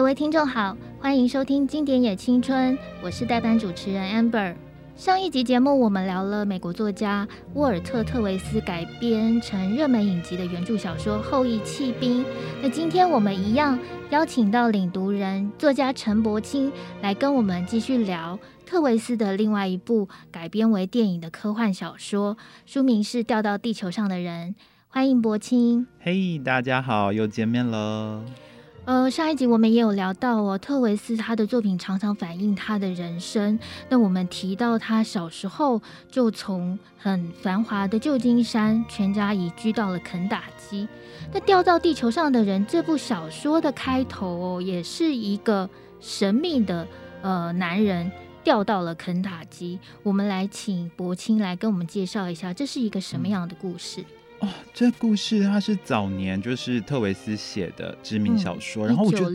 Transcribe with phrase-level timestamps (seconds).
[0.00, 4.54] 各位听众好，欢迎收听《经典也青春》，我是代班主持人 Amber。
[4.96, 12.24] 上一集节目，我们聊了美国作家沃尔特·特维斯改编成热门影集的原著小说《后裔弃兵》。
[12.62, 13.78] 那今天我们一样
[14.08, 16.72] 邀请到领读人作家陈柏青
[17.02, 24.54] 来跟我们继续聊特维斯的另外一部改编为电影的科幻小说，书名是《掉到地球上的人》。
[24.88, 25.86] 欢迎柏青。
[26.00, 28.24] 嘿大家好，又见面了。
[28.90, 33.56] 呃，上一集我们也有聊到哦，特维斯他的作品常常反映他的人生。
[33.88, 35.80] 那我们提到他小时候
[36.10, 40.88] 就从很繁华的旧金山全家移居到了肯塔基。
[41.32, 46.84] 那掉到地球上的人这部小说的开头哦，也是一个神秘的
[47.22, 48.10] 呃男人
[48.42, 49.78] 掉到了肯塔基。
[50.02, 54.00] 我们来请柏青来跟我们介绍一下，这是一个什么样的故事？
[54.00, 59.30] 嗯哦，这故事它是早年就是特维斯写的知名小说，嗯、然后我觉得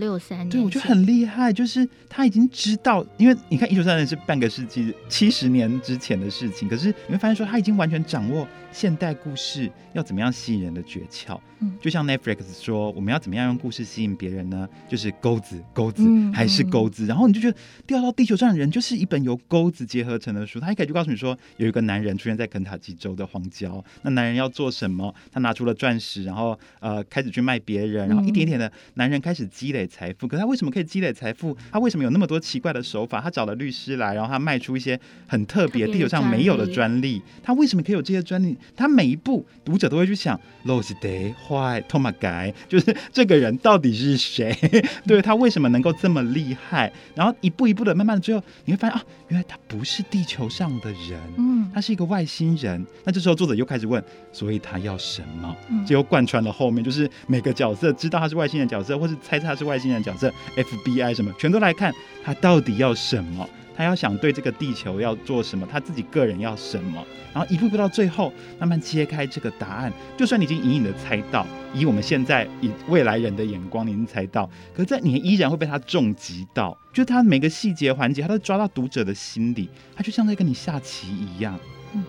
[0.50, 11.40] 对，我觉得很厉害，就是他已经知道，因为你看一九三零年是半个世纪七十年之前的事情，可是你会发现说他已经完全掌握现代故事要怎么样吸引人的诀窍。
[11.60, 14.68] 嗯，就像 Netflix 说，我们要怎么样用故事吸引别人呢？
[14.90, 16.04] 就是钩子，钩子
[16.34, 17.06] 还是钩子。
[17.06, 20.60] 然后你就觉得掉到地球上的人就是一本由钩子结合成的书。
[20.60, 24.95] 他一开始就告诉你说，有一个男人出现在肯塔基州的荒郊，那男人要做什么？
[25.32, 30.28] 他拿出了钻石，然后呃开始去卖别人，然后一点点的男人开始积累财富。
[30.28, 31.56] 可他为什么可以积累财富？
[31.72, 33.20] 他为什么有那么多奇怪的手法？
[33.20, 37.22] 他找了律师来，然后他卖出一些很特别地球上没有的专利。
[37.44, 38.58] 他为什么可以有这些专利？
[38.76, 44.56] 他每一步读者都会去想，Lost Day Why Thomas Guy，就是这个人到底是谁？
[45.08, 46.92] 对，他为什么能够这么厉害？
[47.16, 52.86] 然后一步一步的，慢慢的，最后你会发现啊，原来他不是地球上的人，嗯，他是一个外星人。
[53.04, 54.04] 那这时候作者又开始问。
[54.32, 55.56] 所以他要什么？
[55.86, 67.04] 结果贯穿了后面，就是每个角色知道他是外星人角色，或是猜测他是外星人角色，FBI 什么，全都来看他到底要什么，他要想对这个地球要做什么，他自己个人要什么，
[67.34, 69.92] 然后一步步到最后，慢慢揭开这个答案。
[70.16, 81.60] 就算你已经隐隐的猜到，以我们现在以未来人的眼光，你已经猜到，可是在你依然会被他重击到，就他每个细节环节，他都抓到读者的心里，他就像在跟你下棋一样。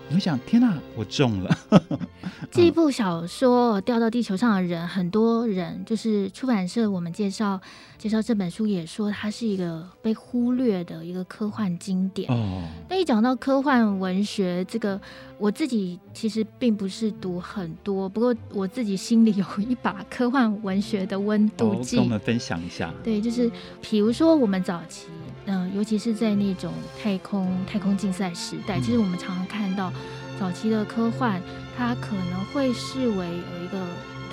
[0.09, 1.57] 你会想，天哪，我中了！
[2.51, 7.59] 这一部小说掉到地球上的人，很多人就是出版社，我们介绍
[7.97, 12.31] 介绍这本书也说，它是一个被忽略的一个科幻经典。
[12.31, 14.99] 哦，那一讲到科幻文学，这个
[15.37, 22.93] 我自己其实并不是读很多，不过我自己心里有一把科幻文学的温度计，跟我们分享一下。
[23.03, 25.07] 对，就是比如说我们早期。
[25.47, 26.71] 嗯、呃，尤其是在那种
[27.01, 29.91] 太空太空竞赛时代，其实我们常常看到
[30.39, 31.41] 早期的科幻，
[31.75, 33.79] 它可能会视为有一个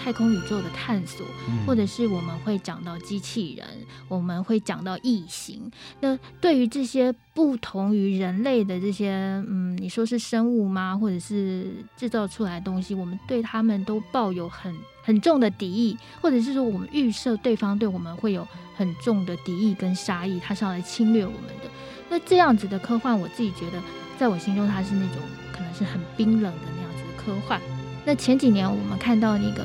[0.04, 3.66] 太空宇宙的探索，嗯、或者是我们会讲到机器人，
[4.06, 5.70] 我们会讲到异形。
[6.00, 9.12] 那对于这些不同于人类的这些，
[9.48, 10.94] 嗯，你说是生物吗？
[10.94, 18.46] 或者是制造出来的东西，我们对他们都抱有很很重的敌意，或者是说我们预设对方对我们会有。
[18.76, 21.70] 很重的敌意跟杀意，他是要来侵略我们的。
[22.10, 23.80] 那这样子的科幻，我自己觉得，
[24.18, 25.22] 在我心中，它是那种
[25.52, 27.60] 可能是很冰冷的那样子的科幻。
[28.04, 29.62] 那前几年我们看到那个，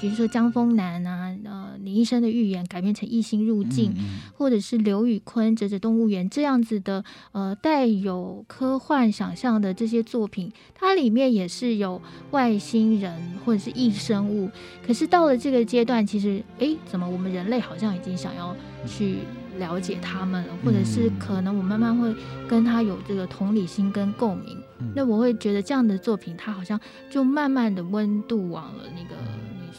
[0.00, 1.36] 比如说江峰南啊。
[1.44, 12.00] 呃李医生的预言改编成异星入境，嗯、或者是刘宇昆《折纸动物园》这样子的，呃，带有科幻想象的这些作品，它里面也是有
[12.32, 13.12] 外星人
[13.44, 14.50] 或者是异生物。
[14.84, 19.18] 可是到了这个阶段，其实，哎，怎么我们人类好像已经想要去
[19.58, 22.12] 了解他们了，或者是可能我慢慢会
[22.48, 24.58] 跟他有这个同理心跟共鸣。
[24.94, 29.14] 那我会觉得这样的作品，它好像就慢慢的温度往了那个。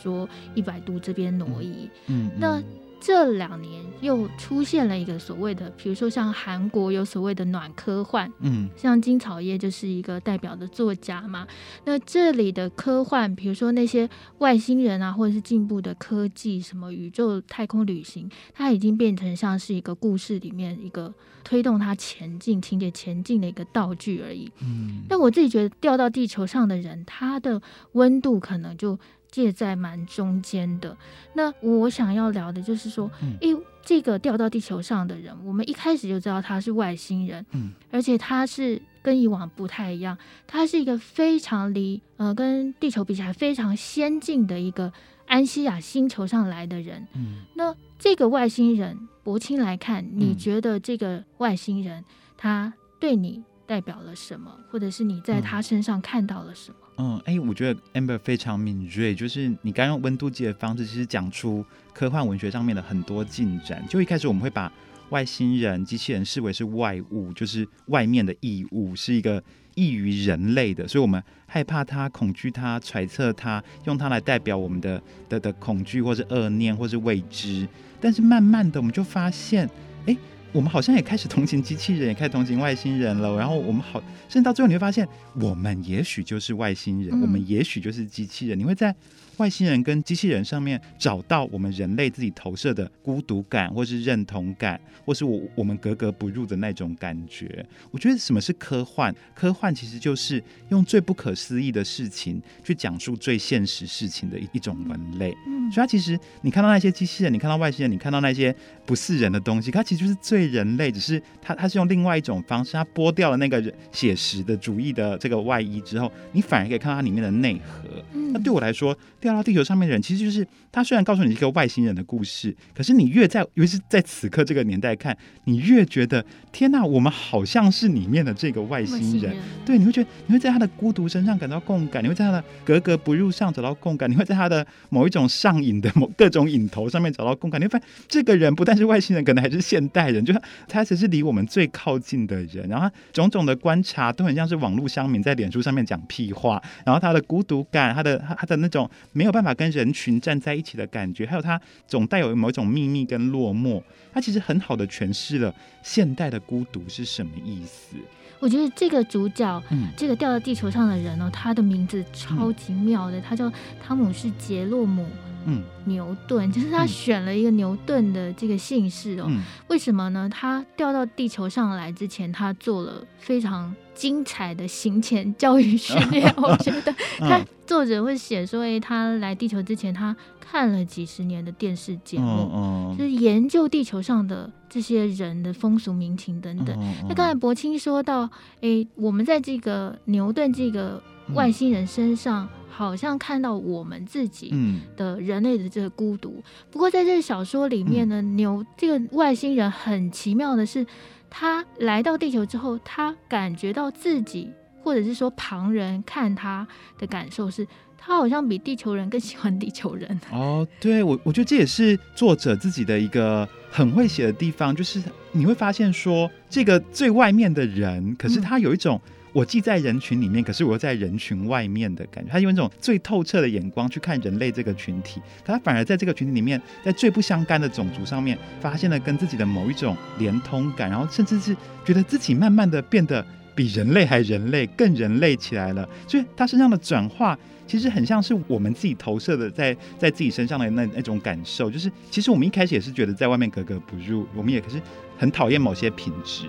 [0.01, 2.63] 说一百度这边挪移，嗯，嗯，那
[2.99, 11.47] 这两年又出现了一个所谓的，比如说像韩国有所谓的暖科幻，嗯，像金草叶就是一个代表的作家嘛。
[11.85, 14.09] 那这里的科幻，比如说那些
[14.39, 21.13] 外星人啊，或者是进步的科技，什么宇宙太空旅行，它已经变成像是一个故事里面一个
[21.43, 24.51] 推动它前进、情节前进的一个道具而已。
[24.63, 27.61] 嗯，但我自己觉得掉到地球上的人，他的
[27.91, 28.97] 温度可能就。
[29.31, 30.95] 介在蛮中间的。
[31.33, 33.09] 那我想要聊的就是说，
[33.41, 44.91] 诶、欸，这个掉到地球上的人，我们一开始就知道他是外星人，嗯，而且他是跟以往不太一样，他是一个非常离呃跟地球比起来非常先进的一个
[45.25, 52.03] 安西亚星球上来的人，嗯，那这个外星人，柏青来看，你觉得这个外星人
[52.35, 56.77] 他对你代表了什么，或者是你在他身上看到了什么？
[56.97, 61.63] 嗯，哎、我觉得 Amber 非常敏锐，就是你刚用温度计的方式，其实讲出
[61.93, 63.83] 科幻文学上面的很多进展。
[63.87, 64.71] 就一开始我们会把
[65.09, 69.41] 外星人、机器人视为是外物，就是外面的异物，是一个
[69.75, 77.67] 异于人类的，所以我们害怕它、恐惧它、揣测它，用它来代表我们的的的恐惧，或是恶念，或是未知。
[78.01, 79.69] 但是慢慢的，我们就发现，
[80.07, 80.17] 哎、
[80.53, 83.37] 我们好像也开始同情机器人，也开始同情外星人了。
[83.37, 85.07] 然后我们好，甚至到最后你会发现，
[85.39, 88.57] 我们也许就是外星人，我们也许就是机器人。
[88.57, 88.95] 你会在
[89.37, 97.65] 外星人跟机器人上面找到我们人类自己投射的孤独感，或是认同感，或是我我们格格不入的那种感觉。
[97.91, 99.13] 我觉得什么是科幻？
[99.35, 105.35] 科幻其实就是用最不可思议的事情去讲述最现实事情的一一种文类。
[105.45, 108.53] 嗯，所以它其实你看到那些机器人，你看到外星人，你看到那些
[108.85, 117.87] 不是人的东西，它其实就是最人类，只是它它是用另外一种方式，它剥掉了那个写实的主义的这个外衣之后，你反而可以看到它里面的内核。
[118.13, 118.97] 嗯那对我来说，
[119.27, 120.87] 掉到地球上面的人，其实就是他。
[120.87, 129.35] 虽然告诉你一个外星人的故事，可是你越在，尤其是在此刻这个年代看，你越觉得天哪，我们好像是里面的这个外星人。
[129.67, 137.59] 对，你会觉得你会在他的孤独身上感到共感，你会在他的格格不入上找到共感，你会在他的某一种上瘾的某各种瘾头上面找到共感。
[137.59, 142.65] 你会发现，这个人不但是外星人，可能还是现代人，就他他才是离我们最靠近的人。
[142.69, 153.81] 然后他种种的观察都很像是网络乡民在脸书上面讲屁话，然后他的孤独感，他的他他的那种没有办法跟人群站在一起的感觉，还有他总带有某一种秘密跟落寞，
[154.13, 157.95] 他其实很好的诠释了现代的孤独是什么意思。
[158.39, 163.51] 我觉得这个主角，嗯，这个掉到地球上的人呢，他的名字超级妙的，他叫
[163.83, 165.07] 汤姆是杰洛姆。
[165.49, 169.25] 嗯，牛顿就是他选了一个牛顿的这个姓氏哦。
[169.29, 170.29] 嗯、为什么呢？
[170.29, 176.33] 他掉到地球上来之前，他做了非常精彩的行前教育训练。
[176.35, 186.77] 我觉得 他作者会写说，哎，他来地球之前，他看了几十年的电视节目，嗯嗯、就是研究地球上的这些人的风俗民情等等。
[187.07, 188.29] 那刚才柏青说到，
[188.59, 191.01] 哎，我们在这个牛顿这个
[191.33, 192.49] 外星人身上。
[192.77, 194.53] 好像看到我们自己
[194.95, 196.35] 的人类的这个孤独。
[196.37, 200.85] 嗯、不过在这个小说里面呢，嗯、牛这个外星人很奇妙的是，
[201.27, 204.51] 他来到地球之后，他感觉到自己，
[204.83, 206.67] 或者是说旁人看他
[206.99, 207.65] 的感受是，
[207.97, 210.07] 他好像比地球人更喜欢地球人。
[210.31, 215.01] 哦，对，我我觉得这也是作者自己的一个很会写的地方，就是
[215.31, 219.01] 你会发现说，这个最外面的人，可是他有一种。
[219.37, 222.31] 我既在人群里面，可是我又在人群外面的感觉。
[222.31, 231.55] 他用一种最透彻的眼光去看人类这个群体，他反而在这个群体里面，在最不相干的种族上面，发现了跟自己的某一种连通感，然后甚至是
[231.85, 233.23] 觉得自己慢慢的变得
[233.53, 235.87] 比人类还人类，更人类起来了。
[236.07, 237.37] 所以他身上的转化，
[237.67, 241.69] 其实很像是我们自己投射的在在自己身上的那那种感受。
[241.69, 244.81] 就是其实我们一开始也是觉得在外面格格不入，我们也可是
[245.15, 246.47] 很讨厌某些品质。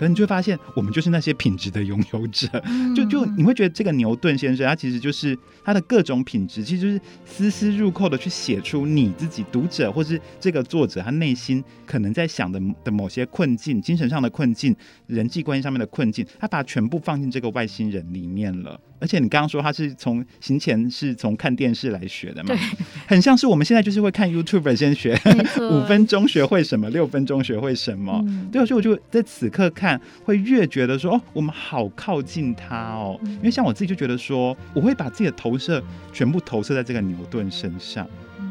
[0.00, 2.48] 可能你就会发现，我们就是那些品质的拥有者。
[2.96, 14.74] 就就你会觉得这个牛顿先生，他其实就是他的各种品质，其实就是丝丝入扣的去写出你自己读者或是这个作者他内心可能在想的的某些困境、精神上的困境、
[15.06, 18.80] 人际关系上面的困境，他把它全部放进这个外星人里面了。
[19.00, 22.54] 而且你刚刚说他是从行前是从看电视来学的嘛？
[22.54, 22.58] 对，
[23.08, 25.18] 很像是我们现在就是会看 YouTube 先学
[25.72, 28.22] 五分钟学会什么，六分钟学会什么。
[28.26, 33.18] 嗯、对，所以我就在此刻看，会越觉得说哦，我们好靠近他哦。
[33.24, 38.06] 因为像我自己就觉得说，我会把自己的投射全部投射在这个牛顿身上。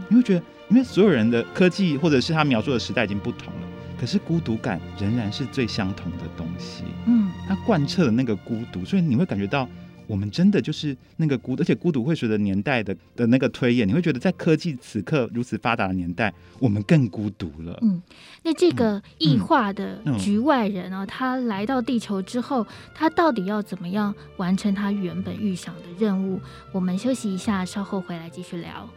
[0.10, 3.68] 你会觉得，因为所有人的科技或者是他描述的时代已经不同了，
[4.00, 6.84] 可是孤独感仍然是最相同的东西。
[7.06, 9.70] 嗯，他贯彻了那个孤独，所以你会感觉到。
[10.10, 17.78] 我们真的就是那个孤，而且孤独会随着年代的的那个推演，你会觉得在科技此刻如此发达的年代，我们更孤独了。
[17.84, 18.01] 嗯，
[18.42, 26.42] 那这个异化的局外人啊，嗯嗯、他来到地球之后，他到底要怎么样完成他原本预想的任务？
[26.72, 28.89] 我们休息一下，稍后回来继续聊。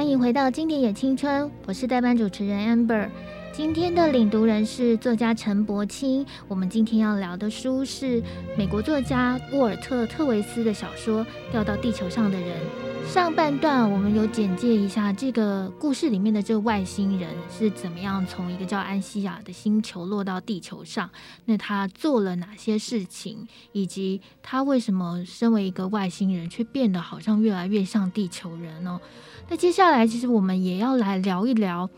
[0.00, 3.06] 欢迎回到经典也青春，我是代班主持人 Amber。
[3.52, 6.24] 今天的领读人是作家陈柏青。
[6.46, 8.22] 我们今天要聊的书是
[8.56, 12.56] 美国作家沃尔特·特维斯的小说《掉到地球上的人》。
[13.12, 21.10] 上半段我们有简介一下这个故事里面的这个外星人是怎么样从一个叫安西亚的星球落到地球上，
[21.44, 29.00] 那他做了哪些事情，以及他为什么身为一个外星人却变得好像越来越像地球人呢？
[29.48, 31.90] 那接下来其实我们也要来聊一聊。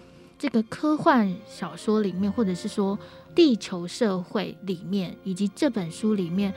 [0.42, 2.98] 这个科幻小说里面，或者是说
[3.32, 6.52] 地球社会里面，以及这本书里面，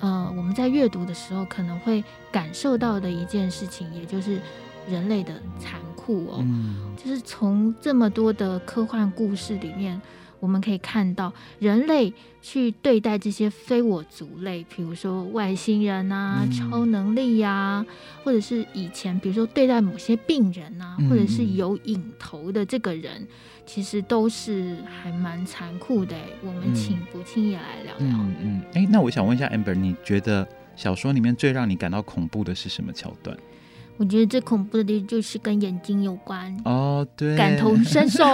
[0.00, 2.02] 呃，我们在阅读的时候可能会
[2.32, 4.40] 感受到的一件事情，也就是
[4.88, 6.38] 人类的残酷哦。
[6.40, 10.02] 嗯，就是从这么多的科幻故事里面。
[10.40, 17.86] 我们可以看到人类去对待这些非我族类，比如说外星人啊、嗯、超能力呀、啊，
[18.22, 23.26] 或者是以前比如说对待某些病人啊，嗯、或者是有瘾头的这个人，
[23.66, 26.16] 其实都是还蛮残酷的。
[26.42, 28.18] 我们请不清也来聊聊。
[28.18, 33.36] 嗯嗯，哎、欸，那我想问一下 Amber，你觉得小说里面最让你感到恐怖的是什么桥段？
[33.98, 38.24] 我觉得最恐怖的就是跟眼睛有关哦，对，感同身受。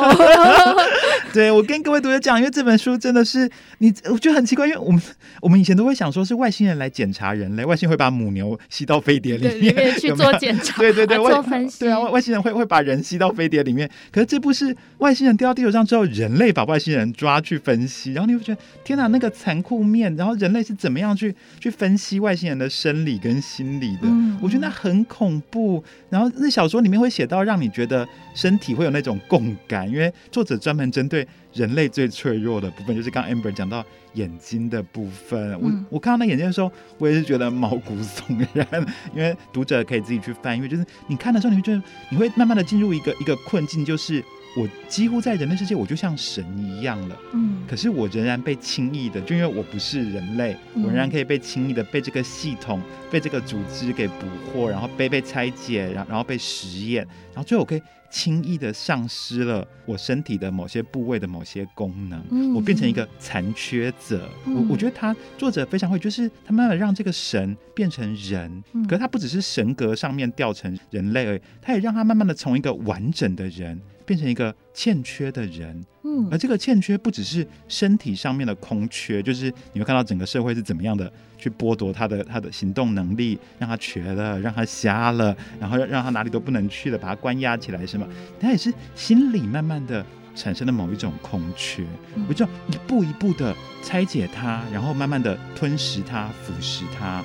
[1.33, 5.03] 对，我跟各位读者讲，因为这本书真的是你，我觉得很奇怪，因为我们
[5.41, 13.89] 我们以前都会想说是外星人来检查人类，外星会把母牛吸到飞碟里面，里面去做检查，对对对， 做分析，对啊，外星人会会把人吸到飞碟里面。
[14.13, 24.03] 可是这部是外星人掉到地球上之后，人类把外星人抓去分析，然后你会觉得天哪，那个残酷面，然后人类是怎么样去去分析外星人的生理跟心理的？
[24.03, 25.54] 嗯，我觉得那很恐怖。
[25.55, 25.81] 不，
[26.11, 35.53] 然后那小说里面会写到，让你觉得身体会有那种共感，因为作者专门针对人类最脆弱的部分，就是刚刚 Amber 讲到眼睛的部分。
[35.61, 36.69] 我我看到那眼睛的时候，
[36.99, 38.67] 我也是觉得毛骨悚然，
[39.15, 41.81] 因为读者可以自己去翻，因为就是你看的时候，你会觉得
[42.11, 44.25] 你会慢慢的进入一个一个困境，就是。
[44.57, 47.17] 我几乎在人类世界，我就像神一样了。
[47.33, 52.81] 嗯，可是我仍然被轻易的，就因为我不是人类，我仍然可以被轻易的被这个系统、
[53.11, 64.29] 被这个组织给捕获，然后被被拆解，然后然后被实验，然后最后我可以轻易的丧失了我身体的某些部位的某些功能，嗯，我变成一个残缺者。
[64.47, 73.81] 嗯，我我觉得他作者非常会，就是他慢慢让这个神变成人，可是他不只是神格上面掉成人类而已，他也让他慢慢的从一个完整的人。
[74.05, 88.07] 变成一个欠缺的人，嗯，而这个欠缺不只是身体上面的空缺，就是你会看到整个社会是怎么样的去剥夺他的他的行动能力，让他瘸了，让他瞎了，然后让让他哪里都不能去了，把他关押起来，是吗？
[88.41, 91.85] 他也是心里慢慢的产生的某一种空缺，
[92.29, 97.25] 我就一步一步的拆解它，然后慢慢的吞食它，腐蚀它。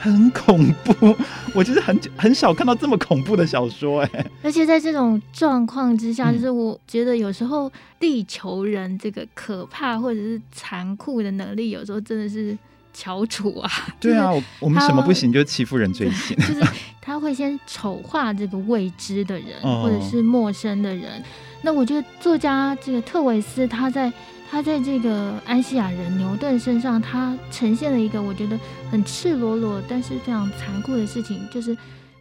[0.00, 1.14] 很恐怖，
[1.54, 4.26] 我其实很很少看到这么恐怖的小说哎。
[4.42, 12.56] 而且在这种状况之下，就是我觉得有时候地球人这个可怕或者是残酷的能力，有时候真的是
[12.94, 13.70] 翘楚啊。
[14.00, 16.34] 对啊， 我们什么不行，就欺负人最行。
[16.38, 16.62] 就是
[17.00, 21.22] 他会先丑化这个未知的人，或者是陌生的人。
[21.60, 24.10] 那我觉得作家这个特维斯他在。
[24.50, 28.58] 他在这个安西亚人牛顿身上，他呈现了一个我觉得
[28.90, 31.76] 很赤裸裸，但是非常残酷的事情，就是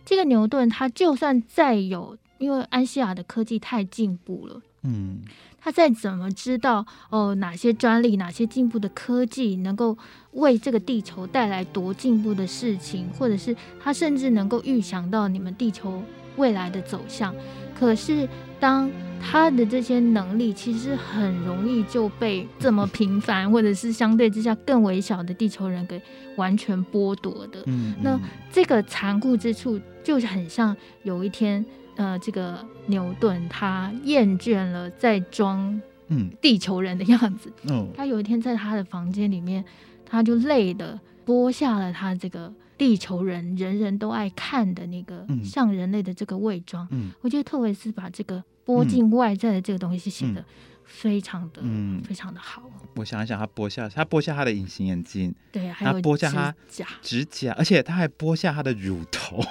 [0.05, 5.21] 这个牛顿，他就算再有，因为安西亚的科技太进步了，嗯，
[5.59, 9.97] 他再怎么知道哦哪些专利、哪些进步的科技能够
[10.33, 16.03] 为这个地球带来多进步的事情，或者是他甚至能够预想到你们地球
[16.37, 17.33] 未来的走向，
[17.73, 18.87] 可是当。
[19.21, 26.01] 他的这些能力其实很容易就被这么平凡，或者是相对之下更微小的地球人给
[26.35, 27.61] 完全剥夺的。
[27.67, 28.19] 嗯，那
[28.51, 31.63] 这个残酷之处，就是很像有一天，
[31.95, 39.63] 呃，这个牛顿他厌倦了在装嗯地球人的样子，嗯，他有一天在他的房间里面，
[40.05, 46.87] 他就累的剥下了他这个地球人人人都爱看的那个像人类的这个伪装。
[46.91, 48.43] 嗯，我觉得特维斯把这个。
[48.69, 50.45] 剥尽外在的这个东西是写的
[50.85, 52.61] 非常的，嗯，非常的好。
[52.95, 59.41] 我想一想，他剥下他剥下他的隐形眼镜，对，还有他剥下他指甲，指甲，而且他还剥下他的乳头，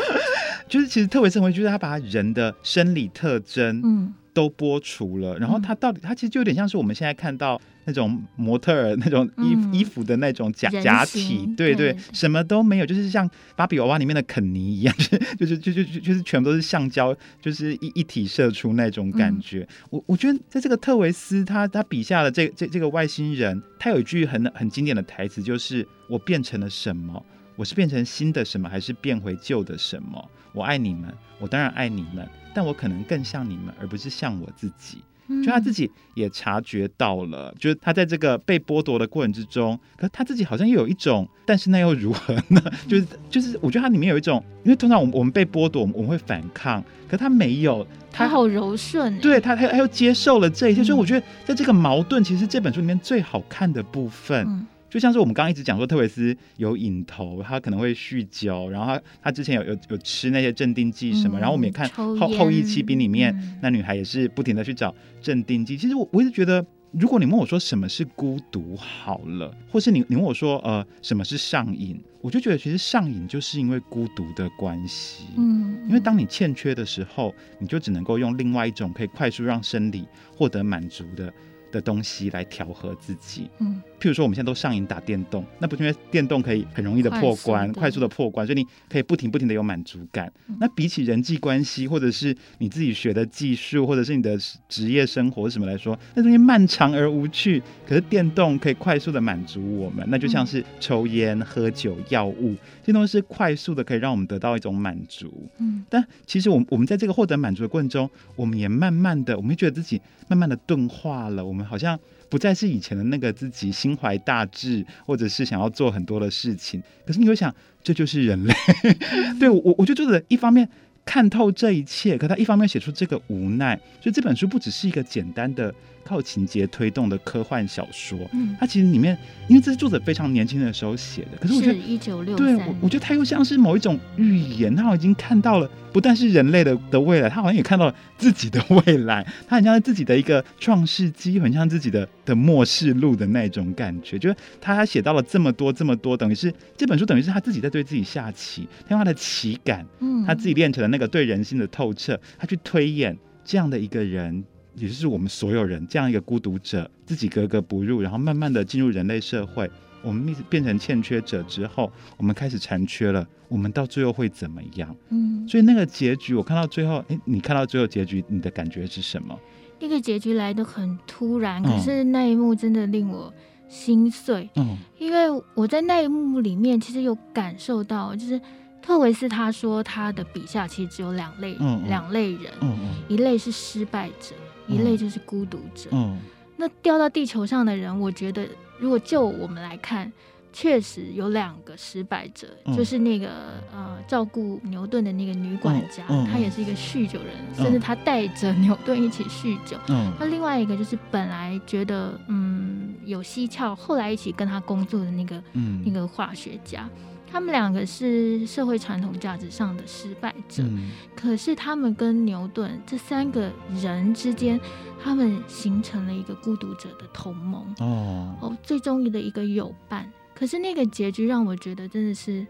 [0.68, 4.14] 就是其实特别生活，就是他把人的生理特征，嗯。
[4.34, 14.94] 都播除了，然后它到底，它其实就有点像是我们现在看到那种模特儿那种衣服衣服的那种假假体，对对，对，什么都没有，就是像芭比娃娃里面的肯尼一样，
[15.38, 19.60] 就是就就就就是全部都是橡胶，就是一一体射出那种感觉。
[19.60, 27.24] 嗯、我我觉得在这个特维斯他他笔下的这这这个外星人，他有一句很很经典的台词，就是我变成了什么？
[27.56, 30.30] 我是变成新的什么，还是变回旧的什么？
[30.52, 34.98] 我爱你们，我当然爱你们，但我可能更像你们，而不是像我自己。
[35.42, 42.60] 就他自己也察觉到了，嗯、就是他在这个被剥夺的过程之中，可是他自己好像又有一种，但是那又如何呢？
[42.86, 54.46] 就是就是，我觉得它里面有一种，因为通常我们我们被剥夺，我们会反抗，可是他没有，他，他好柔顺，对他他他又接受了这一切，嗯、所以我觉得在这个矛盾，其实这本书里面最好看的部分。
[54.46, 65.76] 嗯就像是我们刚刚一直讲说，特维斯有瘾头，他可能会酗酒，然后他他之前有有有吃那些镇定剂什么，嗯、然后我们也看后后一期兵里面、嗯、那女孩也是不停的去找镇定剂。
[65.76, 75.24] 其实我我一直觉得，如果你问我说什么是孤独，好了，或是你你问我说呃什么是上瘾，我就觉得其实上瘾就是因为孤独的关系。
[75.36, 81.34] 嗯，因为当你欠缺的时候，你就只能够用另外一种可以快速让生理获得满足的
[81.72, 90.30] 的东西来调和自己，嗯，譬如说我们现在都上瘾打电动，那不是因为电动可以很容易的破关，快速的破关，所以你可以不停不停的有满足感。
[90.46, 97.62] 嗯、那比起人际关系，或者是你自己学的技术，或者是你的职业生活什么来说，那东西漫长而无趣。
[97.88, 105.48] 可是电动可以快速的满足我们，那就像是抽烟、喝酒、药物，这些东西是快速的可以让我们得到一种满足。
[105.56, 111.64] 嗯，但其实我们我们在这个获得满足的过程中，我们也慢慢的，我们会觉得自己慢慢的钝化了，我们。
[111.64, 111.98] 好像
[112.34, 116.82] 不再是以前的那个自己，心怀大志，或者是想要做很多的事情。
[117.06, 118.52] 可是你会想，这就是人类。
[119.38, 120.68] 对我，我就觉得一方面
[121.04, 123.76] 看透这一切，可他一方面写出这个无奈。
[124.00, 125.72] 所以这本书不只是一个简单的
[126.04, 129.16] 靠情节推动的科幻小说，嗯，它其实里面，
[129.48, 135.70] 因为这是作者非常年轻的时候写的，可是我觉得一九六对我，我觉得他又像是某一种预言，他已经看到了。
[135.92, 144.18] 不但是人类的的未来，他好像也看到了自己的未来，他很像是自己的一个创世纪，很像自己的的末世录的那种感觉。
[144.18, 154.44] 就是他写到了这么多这么多，等于是这本书等于是他自己在对自己下棋，他用他的棋感，嗯，他自己练成了那个对人心的透彻，他去推演这样的一个人，
[154.76, 159.70] 也就是我们所有人这样一个孤独者，自己格格不入，然后慢慢的进入人类社会。
[160.02, 163.26] 我们变成欠缺者之后，我们开始残缺了。
[163.48, 164.94] 我们到最后会怎么样？
[165.08, 169.38] 嗯，所以那个结局，我看到最后，哎，你看到最后结局，你的感觉是什么？
[169.80, 173.32] 那个结局来的很突然，可是那一幕真的令我
[173.68, 174.48] 心碎。
[174.56, 178.40] 嗯，因为我在那一幕里面，其实有感受到，就是
[178.82, 184.34] 特维斯他说他的笔下其实只有两类，嗯，两类人，嗯嗯，一类是失败者，
[184.66, 185.90] 一类就是孤独者。
[185.92, 186.18] 嗯，
[186.56, 188.46] 那掉到地球上的人，我觉得。
[188.76, 190.12] 如果就我们来看，
[190.52, 193.28] 确实有两个失败者，嗯、就是那个
[193.72, 199.78] 呃照顾牛顿的那个女管家，嗯嗯、她也是一个酗酒人，嗯、甚至她带着牛顿一起酗酒。
[199.88, 206.90] 嗯，那另外一个就是本来觉得嗯有蹊跷，后来一起跟他工作的那个、嗯、那个化学家。
[207.34, 213.50] 他们两个是社会传统价值上的失败者，嗯、可是他们跟牛顿这三个
[213.82, 214.60] 人之间，
[215.02, 220.08] 他们形成了一个孤独者的同盟哦，哦，最终的一个友伴。
[220.32, 222.46] 可是那个结局让我觉得真的是。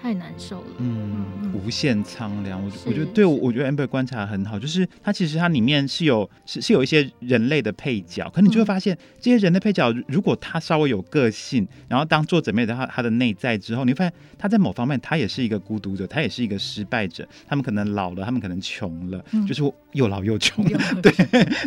[0.00, 2.62] 太难受了，嗯，无限苍凉。
[2.64, 17.28] 我我觉得对，我我觉得 Amber 观察很好，就是它其实它里面是有是是有一些人类的配角，可你就会发现、嗯、这些人的配角，如果他稍微有个性，然后当作者没有他他的内在之后，你会发现他在某方面他也是一个孤独者，他也是一个失败者。
[17.46, 20.64] 他们可能老了，他们可能穷了，嗯、就是又老又穷，
[21.02, 21.12] 对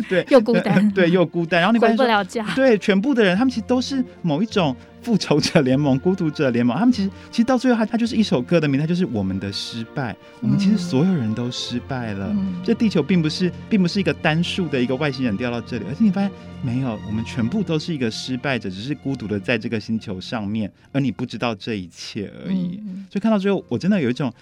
[0.08, 1.60] 对，又孤单，对又孤单。
[1.60, 4.74] 然后你回 不了家，对，全部的人，他们其实都是某一种。
[5.04, 10.16] 复仇者联盟、孤独者联盟，他们其实其实到最后，他他就是一首歌的名，他就是我们的失败。
[10.40, 12.28] 我们其实所有人都失败了。
[12.30, 16.30] 嗯、这地球并不是并不是一个单数的一个外星人掉到这里，而且你发现
[16.62, 22.80] 没有，我们全部都是一个失败者，只是孤独的在这个星球上面，而你不知道这一切而已。
[22.86, 24.32] 嗯、所以看到最后，我真的有一种。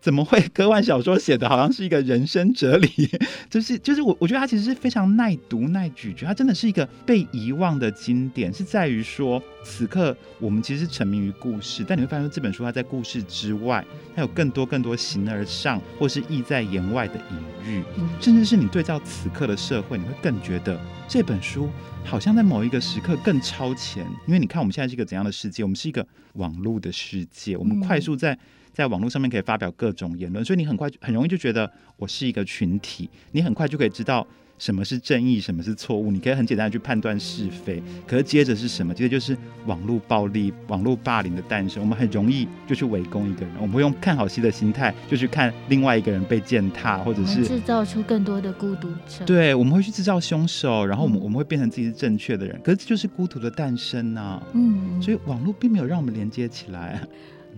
[0.00, 2.88] 怎么会科幻小说写的好像是一个人生哲理？
[3.50, 13.84] 就是就是我我觉得它其实是非常耐读耐咀嚼，它真的是一个被遗忘的经典，是在于说此刻我们其实沉迷于故事，但你会发现这本书它在故事之外，
[14.16, 17.82] 它有更多更多形而上或是意在言外的隐喻，
[18.20, 20.80] 甚至是你对照此刻的社会，你会更觉得
[21.12, 21.68] 这本书
[22.04, 25.64] 好像在某一个时刻更超前，因为你看我们现在是一个怎样的世界？
[25.64, 28.38] 我们是一个网络的世界，我们快速在。
[28.72, 34.24] 在网络上面可以发表各种言论，所以你很快很容易就觉得我是一个群体，你很快就可以知道
[34.60, 37.82] 什么是正义，什么是错误，你可以很简单的去判断是非。
[38.06, 38.92] 可是接着是什么？
[38.92, 41.82] 接着就是网络暴力、网络霸凌的诞生。
[41.82, 49.24] 我们很容易就去围攻一个人，我们会用看好戏的心态就去看另外一个人被践踏，或者是制造出更多的孤独者。
[49.24, 52.60] 对，我们会去制造凶手，然后我们我们会变成自己是正确的人。
[52.62, 54.42] 可是这就是孤独的诞生啊！
[54.52, 57.00] 嗯，所以网络并没有让我们连接起来。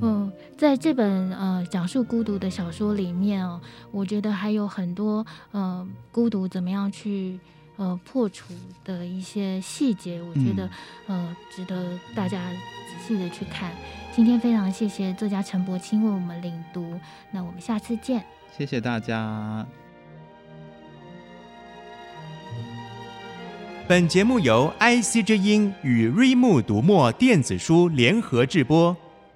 [0.00, 7.38] 嗯，在这本呃讲述孤独的小说里面哦，我觉得还有很多呃孤独怎么样去
[7.76, 8.52] 呃破除
[8.84, 10.66] 的一些细节，我觉得、
[11.06, 13.72] 嗯、呃值得大家仔细的去看。
[14.14, 16.98] 今天非常谢谢作家陈伯清为我们领读，
[17.30, 18.24] 那我们下次见。
[18.56, 19.66] 谢谢大家。
[23.88, 28.96] 本节目由 IC 之音与瑞木读墨电子书联合制播，